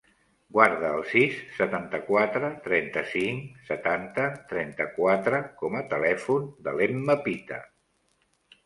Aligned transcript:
Guarda 0.55 0.87
el 0.99 1.03
sis, 1.09 1.35
setanta-quatre, 1.57 2.49
trenta-cinc, 2.69 3.61
setanta, 3.69 4.27
trenta-quatre 4.55 5.45
com 5.63 5.79
a 5.83 5.87
telèfon 5.95 6.51
de 6.69 6.77
l'Emma 6.81 7.21
Pita. 7.29 7.63